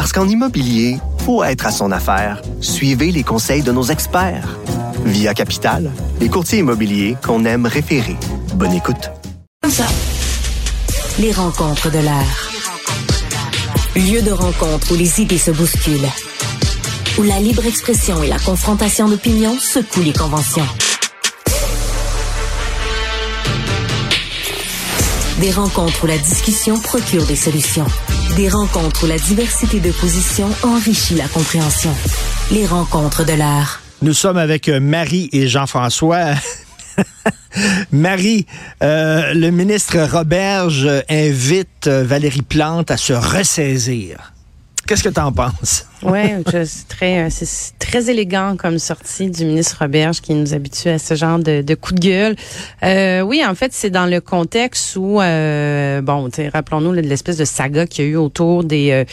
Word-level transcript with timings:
Parce 0.00 0.12
qu'en 0.14 0.26
immobilier, 0.26 0.96
faut 1.26 1.44
être 1.44 1.66
à 1.66 1.70
son 1.70 1.92
affaire. 1.92 2.40
Suivez 2.62 3.12
les 3.12 3.22
conseils 3.22 3.60
de 3.60 3.70
nos 3.70 3.82
experts. 3.82 4.58
Via 5.04 5.34
Capital, 5.34 5.90
les 6.20 6.30
courtiers 6.30 6.60
immobiliers 6.60 7.18
qu'on 7.22 7.44
aime 7.44 7.66
référer. 7.66 8.16
Bonne 8.54 8.72
écoute. 8.72 9.10
Les 11.18 11.32
rencontres 11.32 11.90
de 11.90 11.98
l'air. 11.98 12.50
Lieu 13.94 14.22
de 14.22 14.30
rencontre 14.30 14.90
où 14.90 14.96
les 14.96 15.20
idées 15.20 15.36
se 15.36 15.50
bousculent. 15.50 16.08
Où 17.18 17.22
la 17.22 17.38
libre 17.38 17.66
expression 17.66 18.22
et 18.22 18.28
la 18.28 18.38
confrontation 18.38 19.06
d'opinions 19.06 19.58
secouent 19.58 20.00
les 20.00 20.14
conventions. 20.14 20.64
Des 25.40 25.52
rencontres 25.52 26.04
où 26.04 26.06
la 26.06 26.18
discussion 26.18 26.78
procure 26.78 27.24
des 27.24 27.34
solutions. 27.34 27.86
Des 28.36 28.50
rencontres 28.50 29.04
où 29.04 29.06
la 29.06 29.16
diversité 29.16 29.80
de 29.80 29.90
positions 29.90 30.50
enrichit 30.62 31.14
la 31.14 31.28
compréhension. 31.28 31.94
Les 32.50 32.66
rencontres 32.66 33.24
de 33.24 33.32
l'art. 33.32 33.80
Nous 34.02 34.12
sommes 34.12 34.36
avec 34.36 34.68
euh, 34.68 34.80
Marie 34.80 35.30
et 35.32 35.48
Jean-François. 35.48 36.34
Marie, 37.90 38.44
euh, 38.82 39.32
le 39.32 39.48
ministre 39.48 39.98
Roberge 40.12 40.86
invite 41.08 41.86
euh, 41.86 42.04
Valérie 42.04 42.42
Plante 42.42 42.90
à 42.90 42.98
se 42.98 43.14
ressaisir. 43.14 44.34
Qu'est-ce 44.86 45.04
que 45.04 45.08
tu 45.08 45.20
en 45.20 45.32
penses? 45.32 45.86
Oui, 46.02 46.20
c'est 46.46 46.88
très, 46.88 47.24
euh, 47.24 47.28
c'est 47.30 47.78
très 47.90 48.08
élégant 48.08 48.54
comme 48.56 48.78
sortie 48.78 49.30
du 49.30 49.44
ministre 49.44 49.78
Roberge 49.80 50.20
qui 50.20 50.32
nous 50.34 50.54
habitue 50.54 50.88
à 50.88 50.98
ce 50.98 51.14
genre 51.14 51.40
de, 51.40 51.60
de 51.60 51.74
coup 51.74 51.92
de 51.92 51.98
gueule. 51.98 52.36
Euh, 52.84 53.20
oui, 53.22 53.42
en 53.44 53.54
fait, 53.56 53.72
c'est 53.72 53.90
dans 53.90 54.06
le 54.06 54.20
contexte 54.20 54.94
où, 54.96 55.20
euh, 55.20 56.00
bon, 56.00 56.28
rappelons-nous 56.52 56.92
l'espèce 56.92 57.36
de 57.36 57.44
saga 57.44 57.86
qu'il 57.86 58.04
y 58.04 58.08
a 58.08 58.10
eu 58.12 58.16
autour 58.16 58.62
des 58.62 58.92
euh, 58.92 59.04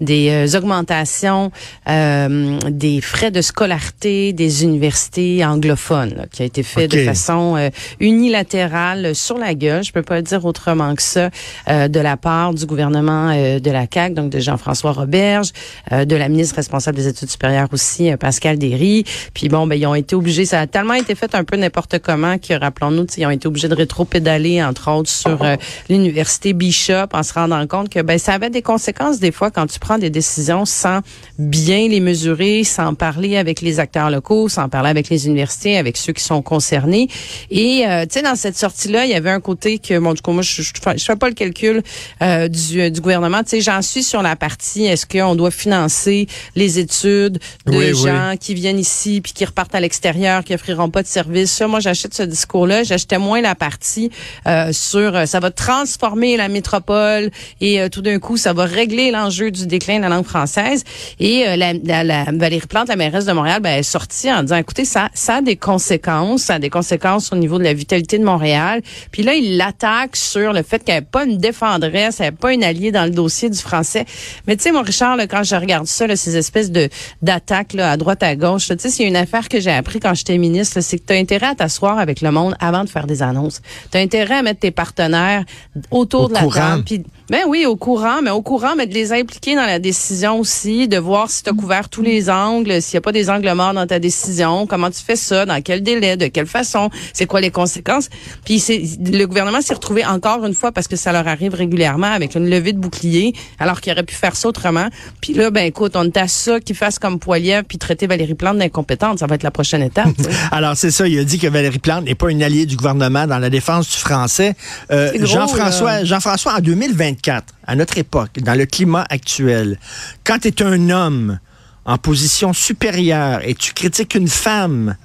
des 0.00 0.54
augmentations 0.54 1.50
des 1.86 3.00
frais 3.00 3.30
de 3.30 3.40
scolarité 3.40 4.32
des 4.32 4.64
universités 4.64 5.44
anglophones, 5.44 6.26
qui 6.32 6.42
a 6.42 6.44
été 6.44 6.62
fait 6.62 6.88
de 6.88 7.04
façon 7.04 7.70
unilatérale 8.00 9.14
sur 9.14 9.38
la 9.38 9.54
gueule, 9.54 9.84
je 9.84 9.92
peux 9.92 10.02
pas 10.02 10.22
dire 10.22 10.44
autrement 10.44 10.94
que 10.94 11.02
ça, 11.02 11.30
de 11.68 12.00
la 12.00 12.16
part 12.16 12.54
du 12.54 12.66
gouvernement 12.66 13.32
de 13.34 13.70
la 13.70 13.86
CAQ, 13.92 14.14
donc 14.14 14.30
de 14.30 14.40
Jean-François 14.40 14.92
Roberge, 14.92 15.52
de 15.90 16.16
la 16.16 16.28
ministre 16.36 16.56
responsable 16.56 16.96
des 16.98 17.08
études 17.08 17.30
supérieures 17.30 17.68
aussi, 17.72 18.10
euh, 18.10 18.16
Pascal 18.16 18.58
Derry. 18.58 19.04
Puis 19.34 19.48
bon, 19.48 19.66
ben 19.66 19.74
ils 19.76 19.86
ont 19.86 19.94
été 19.94 20.14
obligés, 20.14 20.44
ça 20.44 20.60
a 20.60 20.66
tellement 20.66 20.94
été 20.94 21.14
fait 21.14 21.34
un 21.34 21.44
peu 21.44 21.56
n'importe 21.56 21.98
comment 21.98 22.38
que, 22.38 22.52
rappelons-nous, 22.52 23.06
ils 23.16 23.26
ont 23.26 23.30
été 23.30 23.48
obligés 23.48 23.68
de 23.68 23.74
rétro-pédaler, 23.74 24.62
entre 24.62 24.90
autres, 24.90 25.10
sur 25.10 25.42
euh, 25.42 25.56
l'université 25.88 26.52
Bishop, 26.52 27.08
en 27.12 27.22
se 27.22 27.32
rendant 27.32 27.66
compte 27.66 27.88
que 27.88 28.00
ben 28.00 28.18
ça 28.18 28.34
avait 28.34 28.50
des 28.50 28.62
conséquences 28.62 29.18
des 29.18 29.32
fois 29.32 29.50
quand 29.50 29.66
tu 29.66 29.78
prends 29.78 29.98
des 29.98 30.10
décisions 30.10 30.64
sans 30.64 31.00
bien 31.38 31.88
les 31.88 32.00
mesurer, 32.00 32.64
sans 32.64 32.94
parler 32.94 33.36
avec 33.36 33.60
les 33.60 33.80
acteurs 33.80 34.10
locaux, 34.10 34.48
sans 34.48 34.68
parler 34.68 34.90
avec 34.90 35.08
les 35.08 35.26
universités, 35.26 35.78
avec 35.78 35.96
ceux 35.96 36.12
qui 36.12 36.22
sont 36.22 36.42
concernés. 36.42 37.08
Et 37.50 37.84
euh, 37.86 38.02
tu 38.02 38.14
sais, 38.14 38.22
dans 38.22 38.36
cette 38.36 38.56
sortie-là, 38.56 39.06
il 39.06 39.10
y 39.10 39.14
avait 39.14 39.30
un 39.30 39.40
côté 39.40 39.78
que, 39.78 39.98
bon, 39.98 40.12
du 40.12 40.20
coup, 40.20 40.32
moi, 40.32 40.42
je, 40.42 40.62
je, 40.62 41.04
fais 41.04 41.16
pas 41.16 41.28
le 41.28 41.34
calcul 41.34 41.82
du, 42.20 42.90
du 42.90 43.00
gouvernement. 43.00 43.42
Tu 43.42 43.50
sais, 43.50 43.60
j'en 43.60 43.82
suis 43.82 44.02
sur 44.02 44.22
la 44.22 44.36
partie, 44.36 44.84
est-ce 44.84 45.06
qu'on 45.06 45.34
doit 45.34 45.50
financer 45.50 46.25
les 46.54 46.78
études 46.78 47.38
de 47.66 47.92
gens 47.92 48.34
qui 48.38 48.54
viennent 48.54 48.78
ici 48.78 49.20
puis 49.20 49.32
qui 49.32 49.44
repartent 49.44 49.74
à 49.74 49.80
l'extérieur, 49.80 50.44
qui 50.44 50.54
offriront 50.54 50.90
pas 50.90 51.02
de 51.02 51.08
services. 51.08 51.52
Ça, 51.52 51.66
moi, 51.66 51.80
j'achète 51.80 52.14
ce 52.14 52.22
discours-là. 52.22 52.82
J'achetais 52.84 53.18
moins 53.18 53.40
la 53.40 53.54
partie 53.54 54.10
euh, 54.46 54.72
sur 54.72 55.16
euh, 55.16 55.26
ça 55.26 55.40
va 55.40 55.50
transformer 55.50 56.36
la 56.36 56.48
métropole 56.48 57.30
et 57.60 57.80
euh, 57.80 57.88
tout 57.88 58.02
d'un 58.02 58.18
coup, 58.18 58.36
ça 58.36 58.52
va 58.52 58.64
régler 58.64 59.10
l'enjeu 59.10 59.50
du 59.50 59.66
déclin 59.66 59.96
de 59.96 60.02
la 60.02 60.08
langue 60.08 60.24
française. 60.24 60.84
Et 61.18 61.44
la, 61.56 61.72
la, 61.72 62.24
Valérie 62.32 62.66
Plante, 62.66 62.88
la 62.88 62.96
mairesse 62.96 63.24
de 63.24 63.32
Montréal, 63.32 63.60
ben, 63.60 63.78
est 63.78 63.82
sortie 63.82 64.32
en 64.32 64.42
disant, 64.42 64.56
écoutez, 64.56 64.84
ça, 64.84 65.08
ça 65.14 65.36
a 65.36 65.42
des 65.42 65.56
conséquences, 65.56 66.42
ça 66.42 66.54
a 66.54 66.58
des 66.58 66.70
conséquences 66.70 67.32
au 67.32 67.36
niveau 67.36 67.58
de 67.58 67.64
la 67.64 67.74
vitalité 67.74 68.18
de 68.18 68.24
Montréal. 68.24 68.82
Puis 69.10 69.22
là, 69.22 69.34
il 69.34 69.56
l'attaque 69.56 70.16
sur 70.16 70.52
le 70.52 70.62
fait 70.62 70.82
qu'elle 70.84 70.96
n'est 70.96 71.02
pas 71.02 71.24
une 71.24 71.38
défendresse, 71.38 72.20
elle 72.20 72.26
n'est 72.26 72.32
pas 72.32 72.52
une 72.52 72.64
alliée 72.64 72.92
dans 72.92 73.04
le 73.04 73.10
dossier 73.10 73.50
du 73.50 73.58
français. 73.58 74.04
Mais 74.46 74.56
tu 74.56 74.64
sais, 74.64 74.72
mon 74.72 74.82
Richard, 74.82 75.16
quand 75.28 75.42
je 75.42 75.56
regarde 75.56 75.86
ça, 75.86 76.06
ces 76.16 76.36
espèces 76.36 76.70
de 76.70 76.88
d'attaques 77.22 77.72
là, 77.72 77.90
à 77.90 77.96
droite, 77.96 78.22
à 78.22 78.34
gauche. 78.36 78.68
Tu 78.68 78.74
sais, 78.78 78.90
c'est 78.90 79.04
une 79.04 79.16
affaire 79.16 79.48
que 79.48 79.60
j'ai 79.60 79.72
appris 79.72 80.00
quand 80.00 80.14
j'étais 80.14 80.38
ministre, 80.38 80.80
c'est 80.80 80.98
que 80.98 81.06
tu 81.06 81.12
as 81.12 81.16
intérêt 81.16 81.46
à 81.46 81.54
t'asseoir 81.54 81.98
avec 81.98 82.20
le 82.20 82.30
monde 82.30 82.54
avant 82.60 82.84
de 82.84 82.88
faire 82.88 83.06
des 83.06 83.22
annonces. 83.22 83.60
Tu 83.90 83.98
as 83.98 84.00
intérêt 84.00 84.36
à 84.36 84.42
mettre 84.42 84.60
tes 84.60 84.70
partenaires 84.70 85.44
autour 85.90 86.28
de 86.28 86.34
la 86.34 86.46
table. 86.46 86.84
Puis, 86.84 87.02
ben 87.28 87.40
oui, 87.48 87.66
au 87.66 87.76
courant, 87.76 88.22
mais 88.22 88.30
au 88.30 88.42
courant, 88.42 88.76
mais 88.76 88.86
de 88.86 88.94
les 88.94 89.12
impliquer 89.12 89.56
dans 89.56 89.66
la 89.66 89.78
décision 89.78 90.38
aussi, 90.38 90.86
de 90.86 90.96
voir 90.96 91.28
si 91.30 91.42
tu 91.42 91.50
as 91.50 91.52
couvert 91.52 91.88
tous 91.88 92.02
les 92.02 92.30
angles, 92.30 92.80
s'il 92.80 92.94
n'y 92.94 92.98
a 92.98 93.00
pas 93.00 93.12
des 93.12 93.30
angles 93.30 93.52
morts 93.52 93.74
dans 93.74 93.86
ta 93.86 93.98
décision, 93.98 94.66
comment 94.66 94.90
tu 94.90 95.02
fais 95.02 95.16
ça, 95.16 95.44
dans 95.44 95.60
quel 95.60 95.82
délai, 95.82 96.16
de 96.16 96.28
quelle 96.28 96.46
façon, 96.46 96.90
c'est 97.12 97.26
quoi 97.26 97.40
les 97.40 97.50
conséquences. 97.50 98.08
Puis 98.44 98.60
c'est 98.60 98.80
le 98.98 99.24
gouvernement 99.26 99.60
s'est 99.60 99.74
retrouvé 99.74 100.04
encore 100.04 100.44
une 100.44 100.54
fois 100.54 100.72
parce 100.72 100.86
que 100.86 100.96
ça 100.96 101.12
leur 101.12 101.26
arrive 101.26 101.54
régulièrement 101.54 102.12
avec 102.12 102.34
une 102.36 102.48
levée 102.48 102.72
de 102.72 102.78
bouclier, 102.78 103.34
alors 103.58 103.80
qu'il 103.80 103.92
aurait 103.92 104.04
pu 104.04 104.14
faire 104.14 104.36
ça 104.36 104.48
autrement. 104.48 104.88
Puis 105.20 105.32
là, 105.32 105.50
ben 105.50 105.64
écoute, 105.64 105.96
on 105.96 106.05
à 106.14 106.28
ça 106.28 106.60
qu'il 106.60 106.76
fasse 106.76 106.98
comme 106.98 107.18
Poilier 107.18 107.62
puis 107.66 107.78
traiter 107.78 108.06
Valérie 108.06 108.34
Plante 108.34 108.58
d'incompétente. 108.58 109.18
Ça 109.18 109.26
va 109.26 109.34
être 109.34 109.42
la 109.42 109.50
prochaine 109.50 109.82
étape. 109.82 110.08
Alors, 110.50 110.76
c'est 110.76 110.90
ça. 110.90 111.06
Il 111.06 111.18
a 111.18 111.24
dit 111.24 111.38
que 111.38 111.46
Valérie 111.46 111.78
Plante 111.78 112.04
n'est 112.04 112.14
pas 112.14 112.30
une 112.30 112.42
alliée 112.42 112.66
du 112.66 112.76
gouvernement 112.76 113.26
dans 113.26 113.38
la 113.38 113.50
défense 113.50 113.90
du 113.90 113.96
français. 113.96 114.54
Euh, 114.90 115.12
Jean-François, 115.20 116.04
Jean-François, 116.04 116.54
en 116.54 116.60
2024, 116.60 117.54
à 117.66 117.76
notre 117.76 117.98
époque, 117.98 118.40
dans 118.40 118.54
le 118.54 118.66
climat 118.66 119.06
actuel, 119.08 119.78
quand 120.24 120.38
tu 120.40 120.48
es 120.48 120.62
un 120.62 120.90
homme 120.90 121.38
en 121.84 121.98
position 121.98 122.52
supérieure 122.52 123.40
et 123.44 123.54
tu 123.54 123.72
critiques 123.72 124.14
une 124.14 124.28
femme 124.28 124.96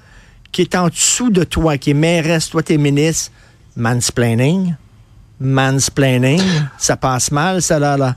qui 0.52 0.62
est 0.62 0.76
en 0.76 0.90
dessous 0.90 1.30
de 1.30 1.44
toi, 1.44 1.78
qui 1.78 1.92
est 1.92 1.96
mairesse, 1.96 2.50
toi, 2.50 2.64
t'es 2.64 2.78
ministre, 2.78 3.32
mansplaining, 3.76 4.76
mansplaining, 5.40 6.42
ça 6.78 6.98
passe 6.98 7.32
mal, 7.32 7.62
ça 7.62 7.80
là, 7.80 7.98
là. 7.98 8.16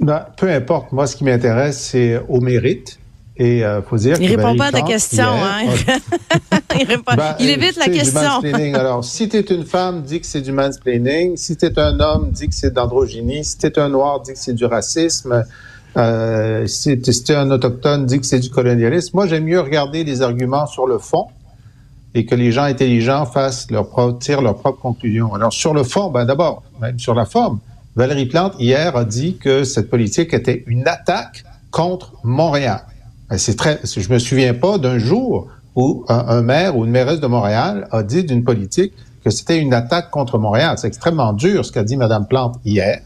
Ben, 0.00 0.26
peu 0.36 0.50
importe. 0.50 0.92
Moi, 0.92 1.06
ce 1.06 1.16
qui 1.16 1.24
m'intéresse, 1.24 1.78
c'est 1.78 2.20
au 2.28 2.40
mérite. 2.40 2.98
Et 3.40 3.64
euh, 3.64 3.80
faut 3.82 3.96
dire 3.96 4.16
il 4.20 4.34
répond 4.34 4.56
pas 4.56 4.66
à 4.66 4.72
ta 4.72 4.82
question, 4.82 5.24
hein? 5.24 5.60
il, 6.80 6.84
répond, 6.84 7.14
ben, 7.16 7.36
il 7.38 7.50
évite 7.50 7.76
la 7.76 7.86
question. 7.86 8.40
Alors, 8.74 9.04
si 9.04 9.28
tu 9.28 9.36
es 9.36 9.40
une 9.42 9.64
femme, 9.64 10.02
dis 10.02 10.20
que 10.20 10.26
c'est 10.26 10.40
du 10.40 10.50
mansplaining. 10.50 11.36
Si 11.36 11.56
tu 11.56 11.66
es 11.66 11.78
un 11.78 12.00
homme, 12.00 12.30
dis 12.32 12.48
que 12.48 12.54
c'est 12.54 12.74
d'androgynie. 12.74 13.44
Si 13.44 13.56
tu 13.56 13.66
es 13.66 13.78
un 13.78 13.90
noir, 13.90 14.20
dis 14.22 14.32
que 14.32 14.38
c'est 14.38 14.54
du 14.54 14.64
racisme. 14.64 15.44
Euh, 15.96 16.66
si 16.66 17.00
tu 17.00 17.10
es 17.10 17.34
un 17.34 17.50
autochtone, 17.52 18.06
dis 18.06 18.18
que 18.18 18.26
c'est 18.26 18.40
du 18.40 18.50
colonialisme. 18.50 19.10
Moi, 19.14 19.28
j'aime 19.28 19.44
mieux 19.44 19.60
regarder 19.60 20.02
les 20.02 20.20
arguments 20.20 20.66
sur 20.66 20.88
le 20.88 20.98
fond 20.98 21.28
et 22.14 22.26
que 22.26 22.34
les 22.34 22.50
gens 22.50 22.64
intelligents 22.64 23.24
fassent 23.24 23.70
leur 23.70 23.88
propre, 23.88 24.18
tirent 24.18 24.42
leurs 24.42 24.56
propres 24.56 24.80
conclusions. 24.80 25.32
Alors, 25.34 25.52
sur 25.52 25.74
le 25.74 25.84
fond, 25.84 26.10
ben 26.10 26.24
d'abord, 26.24 26.64
même 26.80 26.98
sur 26.98 27.14
la 27.14 27.24
forme, 27.24 27.60
Valérie 27.98 28.26
Plante, 28.26 28.54
hier, 28.60 28.96
a 28.96 29.04
dit 29.04 29.38
que 29.38 29.64
cette 29.64 29.90
politique 29.90 30.32
était 30.32 30.62
une 30.68 30.86
attaque 30.86 31.42
contre 31.72 32.12
Montréal. 32.22 32.82
Ben, 33.28 33.38
c'est 33.38 33.56
très, 33.56 33.80
je 33.82 34.12
me 34.12 34.20
souviens 34.20 34.54
pas 34.54 34.78
d'un 34.78 34.98
jour 34.98 35.48
où 35.74 36.04
un, 36.08 36.40
maire 36.42 36.76
ou 36.76 36.84
une 36.84 36.92
mairesse 36.92 37.18
de 37.18 37.26
Montréal 37.26 37.88
a 37.90 38.04
dit 38.04 38.22
d'une 38.22 38.44
politique 38.44 38.92
que 39.24 39.30
c'était 39.30 39.58
une 39.58 39.74
attaque 39.74 40.12
contre 40.12 40.38
Montréal. 40.38 40.76
C'est 40.78 40.86
extrêmement 40.86 41.32
dur 41.32 41.64
ce 41.64 41.72
qu'a 41.72 41.82
dit 41.82 41.96
Mme 41.96 42.28
Plante 42.28 42.60
hier. 42.64 43.00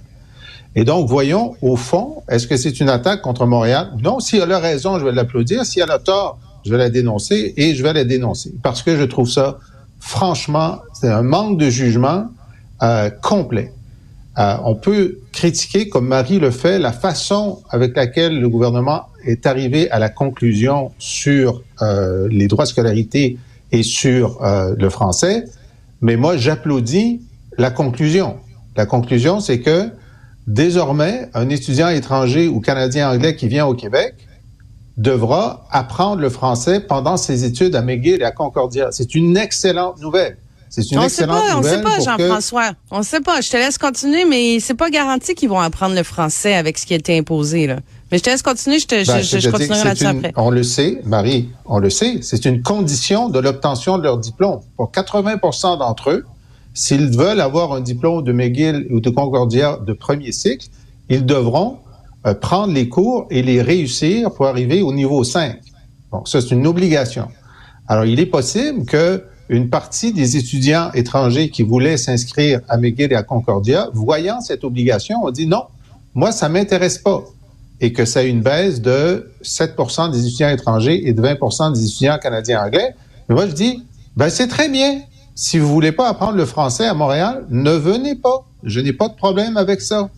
Et 0.74 0.84
donc, 0.84 1.08
voyons, 1.08 1.56
au 1.62 1.76
fond, 1.76 2.22
est-ce 2.28 2.46
que 2.46 2.58
c'est 2.58 2.78
une 2.78 2.90
attaque 2.90 3.22
contre 3.22 3.46
Montréal? 3.46 3.92
Non, 4.02 4.20
si 4.20 4.36
elle 4.36 4.52
a 4.52 4.58
raison, 4.58 4.98
je 4.98 5.06
vais 5.06 5.12
l'applaudir. 5.12 5.64
Si 5.64 5.80
elle 5.80 5.90
a 5.90 6.00
tort, 6.00 6.38
je 6.66 6.70
vais 6.70 6.76
la 6.76 6.90
dénoncer 6.90 7.54
et 7.56 7.74
je 7.74 7.82
vais 7.82 7.94
la 7.94 8.04
dénoncer. 8.04 8.52
Parce 8.62 8.82
que 8.82 8.94
je 8.94 9.04
trouve 9.04 9.30
ça, 9.30 9.58
franchement, 10.00 10.80
c'est 10.92 11.08
un 11.08 11.22
manque 11.22 11.56
de 11.56 11.70
jugement 11.70 12.26
euh, 12.82 13.08
complet. 13.22 13.72
Euh, 14.38 14.56
on 14.64 14.74
peut 14.74 15.18
critiquer, 15.32 15.88
comme 15.88 16.06
Marie 16.06 16.38
le 16.38 16.50
fait, 16.50 16.78
la 16.78 16.92
façon 16.92 17.62
avec 17.68 17.94
laquelle 17.96 18.40
le 18.40 18.48
gouvernement 18.48 19.02
est 19.24 19.46
arrivé 19.46 19.90
à 19.90 19.98
la 19.98 20.08
conclusion 20.08 20.92
sur 20.98 21.62
euh, 21.82 22.28
les 22.30 22.48
droits 22.48 22.64
de 22.64 22.70
scolarité 22.70 23.36
et 23.72 23.82
sur 23.82 24.42
euh, 24.42 24.74
le 24.78 24.88
français, 24.88 25.44
mais 26.00 26.16
moi 26.16 26.36
j'applaudis 26.36 27.20
la 27.58 27.70
conclusion. 27.70 28.36
La 28.76 28.86
conclusion, 28.86 29.40
c'est 29.40 29.60
que 29.60 29.90
Désormais, 30.46 31.28
un 31.34 31.48
étudiant 31.50 31.88
étranger 31.88 32.48
ou 32.48 32.60
canadien 32.60 33.10
anglais 33.10 33.36
qui 33.36 33.46
vient 33.46 33.66
au 33.66 33.74
Québec 33.74 34.14
devra 34.96 35.66
apprendre 35.70 36.20
le 36.20 36.28
français 36.28 36.80
pendant 36.80 37.16
ses 37.16 37.44
études 37.44 37.76
à 37.76 37.82
McGill 37.82 38.20
et 38.20 38.24
à 38.24 38.32
Concordia. 38.32 38.88
C'est 38.90 39.14
une 39.14 39.36
excellente 39.36 40.00
nouvelle. 40.00 40.36
C'est 40.72 40.90
une 40.90 41.00
on 41.00 41.02
excellente 41.02 41.10
sait 41.10 41.26
pas, 41.26 41.56
nouvelle. 41.56 41.84
On 41.84 41.90
sait 41.92 42.00
pas, 42.00 42.00
Jean-François. 42.00 42.72
On 42.90 43.00
On 43.00 43.02
sait 43.02 43.20
pas. 43.20 43.42
Je 43.42 43.50
te 43.50 43.58
laisse 43.58 43.76
continuer, 43.76 44.24
mais 44.24 44.58
c'est 44.58 44.72
pas 44.72 44.88
garanti 44.88 45.34
qu'ils 45.34 45.50
vont 45.50 45.60
apprendre 45.60 45.94
le 45.94 46.02
français 46.02 46.54
avec 46.54 46.78
ce 46.78 46.86
qui 46.86 46.94
a 46.94 46.96
été 46.96 47.18
imposé. 47.18 47.66
Là. 47.66 47.80
Mais 48.10 48.16
je 48.16 48.22
te 48.22 48.30
laisse 48.30 48.40
continuer. 48.40 48.78
Je, 48.78 48.86
te, 48.86 49.06
ben, 49.06 49.20
je, 49.20 49.38
je 49.38 49.50
continuerai 49.50 49.84
là-dessus 49.84 50.06
après. 50.06 50.32
On 50.34 50.48
le 50.48 50.62
sait, 50.62 51.02
Marie, 51.04 51.50
on 51.66 51.78
le 51.78 51.90
sait. 51.90 52.20
C'est 52.22 52.46
une 52.46 52.62
condition 52.62 53.28
de 53.28 53.38
l'obtention 53.38 53.98
de 53.98 54.02
leur 54.02 54.16
diplôme. 54.16 54.60
Pour 54.78 54.90
80% 54.90 55.78
d'entre 55.78 56.08
eux, 56.08 56.24
s'ils 56.72 57.14
veulent 57.14 57.42
avoir 57.42 57.74
un 57.74 57.82
diplôme 57.82 58.24
de 58.24 58.32
McGill 58.32 58.86
ou 58.90 59.00
de 59.00 59.10
Concordia 59.10 59.76
de 59.86 59.92
premier 59.92 60.32
cycle, 60.32 60.68
ils 61.10 61.26
devront 61.26 61.80
euh, 62.26 62.32
prendre 62.32 62.72
les 62.72 62.88
cours 62.88 63.26
et 63.28 63.42
les 63.42 63.60
réussir 63.60 64.32
pour 64.32 64.46
arriver 64.46 64.80
au 64.80 64.94
niveau 64.94 65.22
5. 65.22 65.58
Donc, 66.12 66.28
ça, 66.28 66.40
c'est 66.40 66.52
une 66.52 66.66
obligation. 66.66 67.28
Alors, 67.88 68.06
il 68.06 68.20
est 68.20 68.26
possible 68.26 68.86
que 68.86 69.22
une 69.48 69.68
partie 69.68 70.12
des 70.12 70.36
étudiants 70.36 70.90
étrangers 70.92 71.50
qui 71.50 71.62
voulaient 71.62 71.96
s'inscrire 71.96 72.60
à 72.68 72.76
McGill 72.76 73.12
et 73.12 73.16
à 73.16 73.22
Concordia, 73.22 73.88
voyant 73.92 74.40
cette 74.40 74.64
obligation, 74.64 75.24
ont 75.24 75.30
dit 75.30 75.46
non, 75.46 75.64
moi, 76.14 76.32
ça 76.32 76.48
m'intéresse 76.48 76.98
pas. 76.98 77.22
Et 77.80 77.92
que 77.92 78.04
ça 78.04 78.20
a 78.20 78.22
une 78.22 78.42
baisse 78.42 78.80
de 78.80 79.32
7% 79.42 80.10
des 80.12 80.26
étudiants 80.26 80.50
étrangers 80.50 81.08
et 81.08 81.12
de 81.12 81.20
20% 81.20 81.72
des 81.72 81.84
étudiants 81.84 82.18
canadiens 82.18 82.64
anglais. 82.64 82.94
Moi, 83.28 83.46
je 83.46 83.52
dis, 83.52 83.82
ben, 84.16 84.28
c'est 84.28 84.46
très 84.46 84.68
bien. 84.68 85.00
Si 85.34 85.58
vous 85.58 85.68
voulez 85.68 85.92
pas 85.92 86.08
apprendre 86.08 86.36
le 86.36 86.46
français 86.46 86.86
à 86.86 86.94
Montréal, 86.94 87.46
ne 87.50 87.72
venez 87.72 88.14
pas. 88.14 88.44
Je 88.62 88.78
n'ai 88.80 88.92
pas 88.92 89.08
de 89.08 89.14
problème 89.14 89.56
avec 89.56 89.80
ça. 89.80 90.10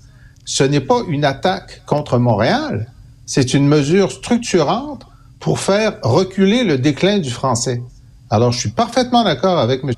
Ce 0.45 0.65
n'est 0.65 0.81
pas 0.81 1.01
une 1.09 1.25
attaque 1.25 1.83
contre 1.87 2.19
Montréal. 2.19 2.91
C'est 3.25 3.55
une 3.55 3.67
mesure 3.67 4.13
structurante 4.13 5.07
pour 5.41 5.61
faire 5.61 5.99
reculer 6.03 6.65
le 6.65 6.77
déclin 6.77 7.19
du 7.19 7.31
français. 7.31 7.81
Alors, 8.31 8.53
je 8.53 8.59
suis 8.59 8.71
parfaitement 8.71 9.25
d'accord 9.25 9.59
avec 9.59 9.83
M. 9.85 9.93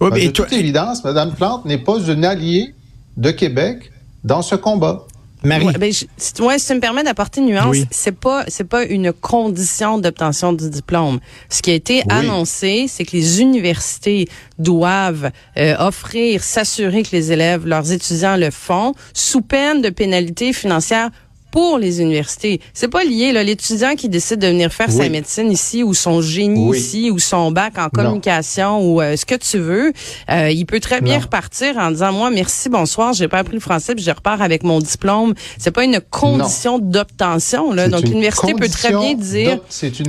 Oui, 0.00 0.10
mais 0.12 0.26
de 0.26 0.30
toute 0.30 0.52
évidence, 0.52 1.02
Mme 1.04 1.34
Plante 1.34 1.64
n'est 1.64 1.78
pas 1.78 1.98
une 1.98 2.24
alliée 2.24 2.74
de 3.16 3.30
Québec 3.30 3.90
dans 4.24 4.42
ce 4.42 4.54
combat. 4.54 5.06
Marie. 5.44 5.66
Ouais, 5.66 5.72
ben, 5.78 5.92
si, 5.92 6.06
tu 6.32 6.42
me 6.42 6.80
permets 6.80 7.04
d'apporter 7.04 7.40
une 7.40 7.46
nuance, 7.46 7.76
c'est 7.90 8.18
pas 8.18 8.44
c'est 8.48 8.64
pas 8.64 8.84
une 8.84 9.12
condition 9.12 9.98
d'obtention 9.98 10.52
du 10.52 10.68
diplôme. 10.68 11.20
Ce 11.48 11.62
qui 11.62 11.70
a 11.70 11.74
été 11.74 12.02
annoncé, 12.08 12.86
c'est 12.88 13.04
que 13.04 13.16
les 13.16 13.40
universités 13.40 14.28
doivent 14.58 15.30
euh, 15.56 15.76
offrir, 15.78 16.42
s'assurer 16.42 17.04
que 17.04 17.10
les 17.12 17.30
élèves, 17.30 17.66
leurs 17.66 17.92
étudiants 17.92 18.36
le 18.36 18.50
font, 18.50 18.94
sous 19.14 19.40
peine 19.40 19.80
de 19.80 19.90
pénalités 19.90 20.52
financières 20.52 21.10
pour 21.50 21.78
les 21.78 22.00
universités. 22.00 22.60
C'est 22.74 22.88
pas 22.88 23.04
lié 23.04 23.32
là. 23.32 23.42
L'étudiant 23.42 23.94
qui 23.94 24.08
décide 24.08 24.40
de 24.40 24.48
venir 24.48 24.72
faire 24.72 24.90
sa 24.90 25.08
médecine 25.08 25.50
ici 25.50 25.82
ou 25.82 25.94
son 25.94 26.20
génie 26.20 26.76
ici 26.76 27.10
ou 27.10 27.18
son 27.18 27.50
bac 27.50 27.78
en 27.78 27.88
communication 27.88 28.80
ou 28.80 29.00
euh, 29.00 29.16
ce 29.16 29.24
que 29.24 29.34
tu 29.34 29.58
veux, 29.58 29.92
euh, 30.30 30.50
il 30.50 30.66
peut 30.66 30.80
très 30.80 31.00
bien 31.00 31.18
repartir 31.18 31.76
en 31.78 31.90
disant 31.90 32.12
moi 32.12 32.30
merci 32.30 32.68
bonsoir, 32.68 33.12
j'ai 33.12 33.28
pas 33.28 33.38
appris 33.38 33.54
le 33.54 33.60
français 33.60 33.94
puis 33.94 34.04
je 34.04 34.10
repars 34.10 34.42
avec 34.42 34.62
mon 34.62 34.78
diplôme. 34.78 35.34
C'est 35.58 35.70
pas 35.70 35.84
une 35.84 36.00
condition 36.10 36.78
d'obtention 36.78 37.72
là. 37.72 37.88
Donc 37.88 38.02
l'université 38.02 38.54
peut 38.54 38.68
très 38.68 38.90
bien 38.90 39.14
dire 39.14 39.60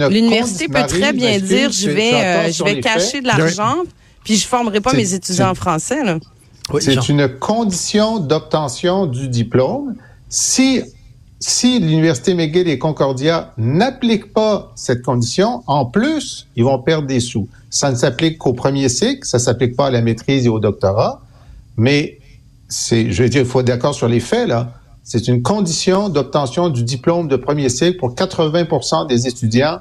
l'université 0.09 0.67
peut 0.67 0.85
très 0.87 1.13
bien 1.13 1.39
dire 1.39 1.71
je 1.71 1.89
vais 1.89 2.13
euh, 2.13 2.51
je 2.51 2.63
vais 2.63 2.81
cacher 2.81 3.21
de 3.21 3.27
l'argent 3.27 3.77
puis 4.23 4.35
je 4.35 4.45
formerai 4.45 4.81
pas 4.81 4.93
mes 4.93 5.13
étudiants 5.13 5.51
en 5.51 5.55
français 5.55 6.03
là. 6.03 6.17
c'est 6.79 7.09
une 7.09 7.27
condition 7.39 8.19
d'obtention 8.19 9.05
du 9.05 9.27
diplôme 9.27 9.95
si 10.29 10.83
si 11.39 11.79
l'Université 11.79 12.33
McGill 12.33 12.67
et 12.67 12.77
Concordia 12.77 13.53
n'appliquent 13.57 14.33
pas 14.33 14.73
cette 14.75 15.01
condition, 15.01 15.63
en 15.67 15.85
plus, 15.85 16.47
ils 16.55 16.65
vont 16.65 16.79
perdre 16.79 17.07
des 17.07 17.21
sous. 17.21 17.47
Ça 17.69 17.91
ne 17.91 17.95
s'applique 17.95 18.37
qu'au 18.37 18.53
premier 18.53 18.89
cycle, 18.89 19.25
ça 19.25 19.39
s'applique 19.39 19.75
pas 19.75 19.87
à 19.87 19.91
la 19.91 20.01
maîtrise 20.01 20.45
et 20.45 20.49
au 20.49 20.59
doctorat, 20.59 21.21
mais 21.77 22.19
c'est, 22.67 23.11
je 23.11 23.23
veux 23.23 23.29
dire, 23.29 23.41
il 23.41 23.47
faut 23.47 23.61
être 23.61 23.67
d'accord 23.67 23.95
sur 23.95 24.07
les 24.07 24.19
faits, 24.19 24.47
là. 24.47 24.73
C'est 25.03 25.27
une 25.27 25.41
condition 25.41 26.09
d'obtention 26.09 26.69
du 26.69 26.83
diplôme 26.83 27.27
de 27.27 27.35
premier 27.35 27.69
cycle 27.69 27.97
pour 27.97 28.13
80% 28.13 29.07
des 29.07 29.27
étudiants 29.27 29.79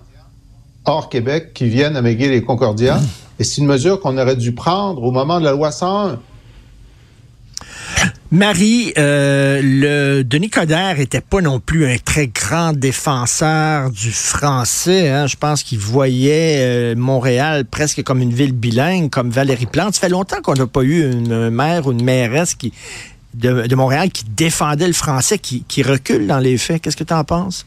hors 0.86 1.10
Québec 1.10 1.52
qui 1.52 1.68
viennent 1.68 1.96
à 1.96 2.02
McGill 2.02 2.32
et 2.32 2.42
Concordia. 2.42 2.98
Et 3.38 3.44
c'est 3.44 3.60
une 3.60 3.66
mesure 3.66 4.00
qu'on 4.00 4.16
aurait 4.16 4.36
dû 4.36 4.52
prendre 4.52 5.02
au 5.02 5.10
moment 5.10 5.38
de 5.38 5.44
la 5.44 5.52
loi 5.52 5.70
101. 5.70 6.18
Marie, 8.30 8.92
euh, 8.98 9.62
le 9.62 10.22
Denis 10.22 10.50
Coderre 10.50 11.00
était 11.00 11.22
pas 11.22 11.40
non 11.40 11.60
plus 11.60 11.86
un 11.86 11.96
très 11.96 12.26
grand 12.26 12.74
défenseur 12.74 13.90
du 13.90 14.12
français. 14.12 15.08
Hein. 15.08 15.26
Je 15.26 15.36
pense 15.36 15.62
qu'il 15.62 15.78
voyait 15.78 16.58
euh, 16.58 16.94
Montréal 16.94 17.64
presque 17.64 18.02
comme 18.02 18.20
une 18.20 18.34
ville 18.34 18.52
bilingue, 18.52 19.08
comme 19.08 19.30
Valérie 19.30 19.64
Plante. 19.64 19.94
Ça 19.94 20.00
fait 20.02 20.08
longtemps 20.10 20.42
qu'on 20.42 20.52
n'a 20.52 20.66
pas 20.66 20.82
eu 20.82 21.10
une 21.10 21.48
mère 21.48 21.86
ou 21.86 21.92
une 21.92 22.04
mairesse 22.04 22.54
de, 23.32 23.74
Montréal 23.74 24.10
qui 24.10 24.24
défendait 24.24 24.88
le 24.88 24.92
français, 24.92 25.38
qui, 25.38 25.64
qui 25.66 25.82
recule 25.82 26.26
dans 26.26 26.38
les 26.38 26.58
faits. 26.58 26.82
Qu'est-ce 26.82 26.98
que 26.98 27.04
tu 27.04 27.14
en 27.14 27.24
penses? 27.24 27.64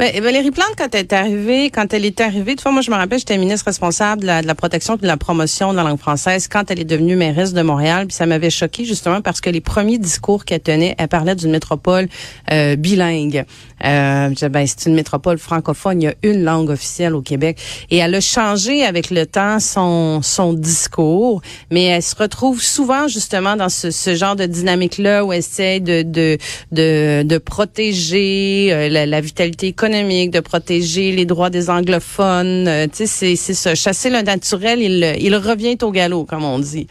Ben, 0.00 0.18
Valérie 0.22 0.50
Plante, 0.50 0.76
quand 0.78 0.94
elle 0.94 1.00
est 1.00 1.12
arrivée, 1.12 1.68
quand 1.68 1.92
elle 1.92 2.06
est 2.06 2.22
arrivée, 2.22 2.54
de 2.54 2.60
fois, 2.62 2.72
moi, 2.72 2.80
je 2.80 2.90
me 2.90 2.96
rappelle, 2.96 3.18
j'étais 3.18 3.36
ministre 3.36 3.66
responsable 3.66 4.22
de 4.22 4.26
la, 4.28 4.40
de 4.40 4.46
la, 4.46 4.54
protection 4.54 4.94
et 4.96 4.98
de 4.98 5.06
la 5.06 5.18
promotion 5.18 5.72
de 5.72 5.76
la 5.76 5.82
langue 5.82 5.98
française 5.98 6.48
quand 6.48 6.70
elle 6.70 6.80
est 6.80 6.86
devenue 6.86 7.16
mairesse 7.16 7.52
de 7.52 7.60
Montréal. 7.60 8.06
Puis 8.06 8.16
ça 8.16 8.24
m'avait 8.24 8.48
choqué 8.48 8.86
justement 8.86 9.20
parce 9.20 9.42
que 9.42 9.50
les 9.50 9.60
premiers 9.60 9.98
discours 9.98 10.46
qu'elle 10.46 10.62
tenait, 10.62 10.94
elle 10.96 11.08
parlait 11.08 11.34
d'une 11.34 11.50
métropole 11.50 12.08
euh, 12.50 12.76
bilingue. 12.76 13.44
Euh, 13.84 14.30
ben, 14.48 14.66
c'est 14.66 14.88
une 14.88 14.94
métropole 14.94 15.36
francophone. 15.36 16.00
Il 16.00 16.04
y 16.06 16.08
a 16.08 16.14
une 16.22 16.44
langue 16.44 16.70
officielle 16.70 17.14
au 17.14 17.20
Québec. 17.20 17.58
Et 17.90 17.98
elle 17.98 18.14
a 18.14 18.22
changé 18.22 18.86
avec 18.86 19.10
le 19.10 19.26
temps 19.26 19.60
son, 19.60 20.22
son 20.22 20.54
discours, 20.54 21.42
mais 21.70 21.84
elle 21.84 22.02
se 22.02 22.16
retrouve 22.16 22.62
souvent 22.62 23.06
justement 23.06 23.54
dans 23.54 23.68
ce, 23.68 23.90
ce 23.90 24.14
genre 24.14 24.34
de 24.34 24.46
dynamique-là 24.46 25.26
où 25.26 25.32
elle 25.34 25.40
essaie 25.40 25.80
de, 25.80 26.00
de, 26.00 26.38
de, 26.72 27.22
de 27.22 27.36
protéger 27.36 28.70
euh, 28.72 28.88
la, 28.88 29.04
la 29.04 29.20
vitalité 29.20 29.66
économique 29.66 29.89
de 29.90 30.40
protéger 30.40 31.12
les 31.12 31.24
droits 31.24 31.50
des 31.50 31.68
anglophones. 31.68 32.68
Euh, 32.68 32.86
tu 32.86 33.06
sais, 33.06 33.36
c'est 33.36 33.54
ça. 33.54 33.74
Chasser 33.74 34.10
le 34.10 34.22
naturel, 34.22 34.80
il, 34.80 35.16
il 35.20 35.36
revient 35.36 35.76
au 35.82 35.90
galop, 35.90 36.24
comme 36.24 36.44
on 36.44 36.58
dit. 36.58 36.86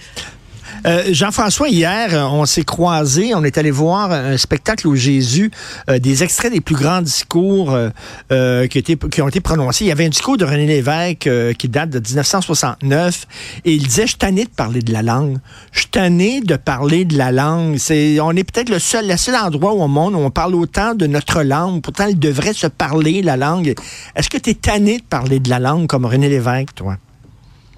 Euh, 0.85 1.03
Jean-François, 1.11 1.69
hier, 1.69 2.13
euh, 2.13 2.23
on 2.23 2.45
s'est 2.45 2.63
croisés, 2.63 3.33
on 3.35 3.43
est 3.43 3.57
allé 3.57 3.71
voir 3.71 4.11
un 4.11 4.37
spectacle 4.37 4.87
où 4.87 4.95
Jésus, 4.95 5.51
euh, 5.89 5.99
des 5.99 6.23
extraits 6.23 6.51
des 6.51 6.61
plus 6.61 6.75
grands 6.75 7.01
discours 7.01 7.77
qui, 8.29 9.21
ont 9.21 9.27
été 9.27 9.41
prononcés. 9.41 9.85
Il 9.85 9.87
y 9.87 9.91
avait 9.91 10.05
un 10.05 10.09
discours 10.09 10.37
de 10.37 10.45
René 10.45 10.65
Lévesque 10.65 11.29
qui 11.57 11.69
date 11.69 11.89
de 11.89 11.99
1969 11.99 13.27
et 13.65 13.73
il 13.73 13.87
disait, 13.87 14.07
je 14.07 14.15
de 14.15 14.49
parler 14.55 14.81
de 14.81 14.93
la 14.93 15.01
langue. 15.01 15.37
Je 15.71 15.81
suis 15.81 16.41
de 16.41 16.55
parler 16.55 17.05
de 17.05 17.17
la 17.17 17.31
langue. 17.31 17.77
C'est, 17.77 18.19
on 18.19 18.31
est 18.31 18.43
peut-être 18.43 18.69
le 18.69 18.79
seul, 18.79 19.07
le 19.07 19.17
seul 19.17 19.35
endroit 19.35 19.73
au 19.73 19.87
monde 19.87 20.15
où 20.15 20.19
on 20.19 20.31
parle 20.31 20.55
autant 20.55 20.93
de 20.95 21.07
notre 21.07 21.41
langue. 21.43 21.81
Pourtant, 21.81 22.07
il 22.07 22.19
devrait 22.19 22.53
se 22.53 22.67
parler, 22.67 23.21
la 23.21 23.37
langue. 23.37 23.73
Est-ce 24.15 24.29
que 24.29 24.37
tu 24.37 24.51
es 24.51 24.53
tanné 24.53 24.99
de 24.99 25.03
parler 25.03 25.39
de 25.39 25.49
la 25.49 25.59
langue 25.59 25.87
comme 25.87 26.05
René 26.05 26.29
Lévesque, 26.29 26.75
toi? 26.75 26.97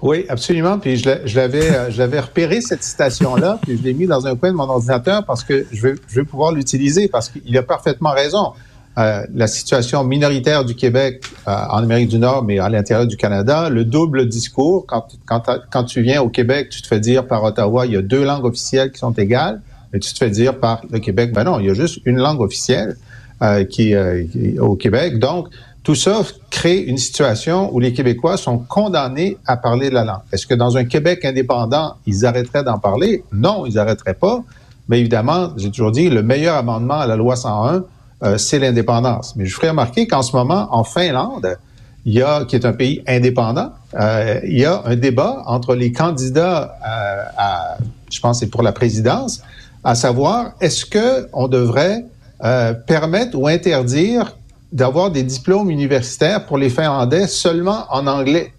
Oui, 0.02 0.26
absolument. 0.28 0.80
Puis 0.80 0.96
je 0.96 1.36
l'avais, 1.36 1.70
euh, 1.70 1.90
je 1.90 1.98
l'avais 1.98 2.18
repéré 2.18 2.60
cette 2.60 2.82
citation-là, 2.82 3.60
puis 3.62 3.78
je 3.78 3.82
l'ai 3.84 3.94
mis 3.94 4.06
dans 4.06 4.26
un 4.26 4.34
coin 4.34 4.50
de 4.50 4.56
mon 4.56 4.68
ordinateur 4.68 5.24
parce 5.24 5.44
que 5.44 5.64
je 5.70 5.80
veux, 5.80 5.94
je 6.08 6.16
veux 6.16 6.24
pouvoir 6.24 6.50
l'utiliser 6.50 7.06
parce 7.06 7.28
qu'il 7.28 7.56
a 7.56 7.62
parfaitement 7.62 8.10
raison. 8.10 8.52
Euh, 8.98 9.22
la 9.32 9.46
situation 9.46 10.04
minoritaire 10.04 10.66
du 10.66 10.74
Québec 10.74 11.22
euh, 11.48 11.52
en 11.70 11.78
Amérique 11.78 12.08
du 12.08 12.18
Nord, 12.18 12.44
mais 12.44 12.58
à 12.58 12.68
l'intérieur 12.68 13.06
du 13.06 13.16
Canada, 13.16 13.70
le 13.70 13.84
double 13.84 14.28
discours. 14.28 14.84
Quand, 14.86 15.06
quand, 15.24 15.44
quand 15.70 15.84
tu 15.84 16.02
viens 16.02 16.20
au 16.20 16.28
Québec, 16.28 16.68
tu 16.68 16.82
te 16.82 16.88
fais 16.88 17.00
dire 17.00 17.26
par 17.26 17.42
Ottawa, 17.44 17.86
il 17.86 17.92
y 17.92 17.96
a 17.96 18.02
deux 18.02 18.22
langues 18.22 18.44
officielles 18.44 18.90
qui 18.90 18.98
sont 18.98 19.12
égales, 19.12 19.62
mais 19.92 20.00
tu 20.00 20.12
te 20.12 20.18
fais 20.18 20.28
dire 20.28 20.58
par 20.58 20.82
le 20.90 20.98
Québec, 20.98 21.32
ben 21.32 21.44
non, 21.44 21.58
il 21.58 21.66
y 21.66 21.70
a 21.70 21.74
juste 21.74 22.00
une 22.04 22.18
langue 22.18 22.40
officielle 22.42 22.96
euh, 23.40 23.64
qui, 23.64 23.94
qui 24.30 24.58
au 24.58 24.76
Québec. 24.76 25.18
Donc, 25.18 25.48
tout 25.82 25.94
ça 25.94 26.22
crée 26.50 26.78
une 26.78 26.98
situation 26.98 27.74
où 27.74 27.80
les 27.80 27.92
Québécois 27.92 28.36
sont 28.36 28.58
condamnés 28.58 29.36
à 29.46 29.56
parler 29.56 29.90
la 29.90 30.04
langue. 30.04 30.20
Est-ce 30.32 30.46
que 30.46 30.54
dans 30.54 30.76
un 30.76 30.84
Québec 30.84 31.24
indépendant, 31.24 31.96
ils 32.06 32.24
arrêteraient 32.24 32.62
d'en 32.62 32.78
parler? 32.78 33.24
Non, 33.32 33.66
ils 33.66 33.74
n'arrêteraient 33.74 34.14
pas. 34.14 34.42
Mais 34.88 35.00
évidemment, 35.00 35.50
j'ai 35.56 35.70
toujours 35.70 35.90
dit, 35.90 36.08
le 36.08 36.22
meilleur 36.22 36.56
amendement 36.56 37.00
à 37.00 37.06
la 37.06 37.16
loi 37.16 37.34
101, 37.34 37.84
euh, 38.22 38.38
c'est 38.38 38.58
l'indépendance. 38.58 39.34
Mais 39.36 39.46
je 39.46 39.54
ferai 39.54 39.70
remarquer 39.70 40.06
qu'en 40.06 40.22
ce 40.22 40.36
moment, 40.36 40.68
en 40.70 40.84
Finlande, 40.84 41.56
il 42.04 42.14
y 42.14 42.22
a, 42.22 42.44
qui 42.44 42.56
est 42.56 42.64
un 42.64 42.72
pays 42.72 43.02
indépendant, 43.06 43.72
euh, 43.94 44.40
il 44.44 44.58
y 44.58 44.64
a 44.64 44.82
un 44.84 44.96
débat 44.96 45.42
entre 45.46 45.74
les 45.74 45.92
candidats 45.92 46.76
euh, 46.84 47.24
à, 47.36 47.76
je 48.10 48.20
pense, 48.20 48.40
c'est 48.40 48.48
pour 48.48 48.62
la 48.62 48.72
présidence, 48.72 49.40
à 49.84 49.94
savoir 49.94 50.52
est-ce 50.60 50.84
que 50.84 51.28
on 51.32 51.48
devrait 51.48 52.04
euh, 52.44 52.74
permettre 52.74 53.38
ou 53.38 53.46
interdire 53.46 54.36
d'avoir 54.72 55.10
des 55.10 55.22
diplômes 55.22 55.70
universitaires 55.70 56.46
pour 56.46 56.58
les 56.58 56.70
Finlandais 56.70 57.26
seulement 57.26 57.84
en 57.90 58.06
anglais. 58.06 58.52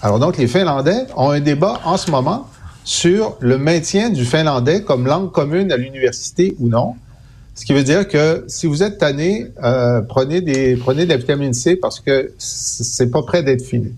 Alors 0.00 0.18
donc, 0.18 0.38
les 0.38 0.46
Finlandais 0.46 1.06
ont 1.16 1.30
un 1.30 1.40
débat 1.40 1.80
en 1.84 1.96
ce 1.96 2.10
moment 2.10 2.48
sur 2.84 3.36
le 3.40 3.58
maintien 3.58 4.08
du 4.08 4.24
finlandais 4.24 4.82
comme 4.82 5.06
langue 5.06 5.30
commune 5.30 5.70
à 5.72 5.76
l'université 5.76 6.56
ou 6.58 6.68
non. 6.68 6.94
Ce 7.54 7.66
qui 7.66 7.74
veut 7.74 7.82
dire 7.82 8.08
que 8.08 8.44
si 8.48 8.66
vous 8.66 8.82
êtes 8.82 8.96
tanné, 8.96 9.48
euh, 9.62 10.00
prenez 10.00 10.40
des 10.40 10.76
prenez 10.76 11.04
de 11.04 11.10
la 11.10 11.18
vitamine 11.18 11.52
C 11.52 11.76
parce 11.76 12.00
que 12.00 12.32
c'est 12.38 13.10
pas 13.10 13.22
prêt 13.22 13.42
d'être 13.42 13.62
fini. 13.62 13.92